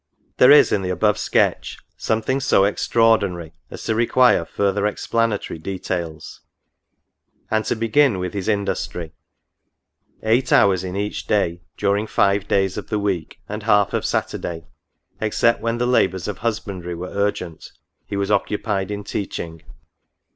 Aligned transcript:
There 0.37 0.49
is 0.49 0.71
in 0.71 0.81
the 0.81 0.89
above 0.89 1.19
sketch 1.19 1.77
something 1.95 2.39
so 2.39 2.65
extraordinary 2.65 3.53
as 3.69 3.83
to 3.83 3.93
require 3.93 4.45
further 4.45 4.87
explanatory 4.87 5.59
details.— 5.59 6.41
And 7.51 7.65
to 7.65 7.75
begin 7.75 8.17
with 8.17 8.33
his 8.33 8.47
industry; 8.47 9.13
eight 10.23 10.51
hours 10.51 10.83
in 10.83 10.95
each 10.95 11.27
day, 11.27 11.61
during 11.77 12.07
five 12.07 12.47
days 12.47 12.79
in 12.79 12.87
the 12.87 12.97
week, 12.97 13.41
and 13.47 13.61
half 13.61 13.93
of 13.93 14.03
Saturday, 14.03 14.65
except 15.19 15.61
when 15.61 15.77
the 15.77 15.85
labours 15.85 16.27
of 16.27 16.39
husbandry 16.39 16.95
were 16.95 17.09
urgent, 17.13 17.71
he 18.07 18.15
was 18.17 18.31
occupied 18.31 18.89
in 18.89 19.03
teaching. 19.03 19.61